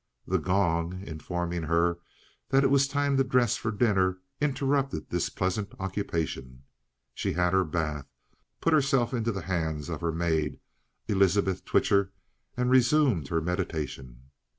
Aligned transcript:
The 0.25 0.39
gong, 0.39 1.03
informing 1.05 1.61
her 1.61 1.99
that 2.49 2.63
it 2.63 2.71
was 2.71 2.87
time 2.87 3.17
to 3.17 3.23
dress 3.23 3.55
for 3.55 3.69
dinner, 3.69 4.17
interrupted 4.41 5.11
this 5.11 5.29
pleasant 5.29 5.73
occupation. 5.79 6.63
She 7.13 7.33
had 7.33 7.53
her 7.53 7.63
bath, 7.63 8.07
put 8.61 8.73
herself 8.73 9.13
into 9.13 9.31
the 9.31 9.43
hands 9.43 9.89
of 9.89 10.01
her 10.01 10.11
maid, 10.11 10.59
Elizabeth 11.07 11.63
Twitcher, 11.65 12.13
and 12.57 12.71
resumed 12.71 13.27
her 13.27 13.41
meditation. 13.41 14.31